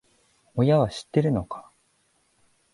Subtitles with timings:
[0.55, 1.69] 親は知ってるのか？